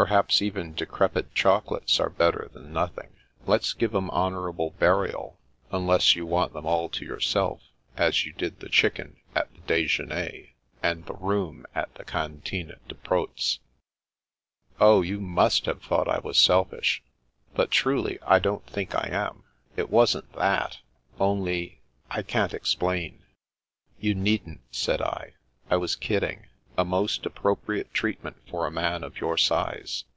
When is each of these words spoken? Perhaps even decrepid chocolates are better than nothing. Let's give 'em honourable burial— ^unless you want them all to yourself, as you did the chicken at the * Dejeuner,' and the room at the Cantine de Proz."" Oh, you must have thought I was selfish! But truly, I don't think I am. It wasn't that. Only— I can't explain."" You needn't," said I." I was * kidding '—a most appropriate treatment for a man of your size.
Perhaps 0.10 0.40
even 0.40 0.72
decrepid 0.72 1.34
chocolates 1.34 2.00
are 2.00 2.08
better 2.08 2.48
than 2.54 2.72
nothing. 2.72 3.10
Let's 3.44 3.74
give 3.74 3.94
'em 3.94 4.08
honourable 4.08 4.70
burial— 4.78 5.38
^unless 5.74 6.14
you 6.16 6.24
want 6.24 6.54
them 6.54 6.64
all 6.64 6.88
to 6.88 7.04
yourself, 7.04 7.60
as 7.98 8.24
you 8.24 8.32
did 8.32 8.60
the 8.60 8.70
chicken 8.70 9.16
at 9.34 9.52
the 9.52 9.60
* 9.60 9.66
Dejeuner,' 9.66 10.54
and 10.82 11.04
the 11.04 11.12
room 11.12 11.66
at 11.74 11.94
the 11.96 12.04
Cantine 12.06 12.74
de 12.88 12.94
Proz."" 12.94 13.58
Oh, 14.80 15.02
you 15.02 15.20
must 15.20 15.66
have 15.66 15.82
thought 15.82 16.08
I 16.08 16.20
was 16.20 16.38
selfish! 16.38 17.02
But 17.52 17.70
truly, 17.70 18.18
I 18.22 18.38
don't 18.38 18.64
think 18.66 18.94
I 18.94 19.06
am. 19.12 19.44
It 19.76 19.90
wasn't 19.90 20.32
that. 20.32 20.78
Only— 21.18 21.82
I 22.10 22.22
can't 22.22 22.54
explain."" 22.54 23.22
You 24.00 24.14
needn't," 24.14 24.62
said 24.70 25.02
I." 25.02 25.34
I 25.70 25.76
was 25.76 25.94
* 25.94 25.94
kidding 25.94 26.46
'—a 26.78 26.84
most 26.84 27.26
appropriate 27.26 27.92
treatment 27.92 28.36
for 28.48 28.64
a 28.66 28.70
man 28.70 29.04
of 29.04 29.20
your 29.20 29.36
size. 29.36 30.04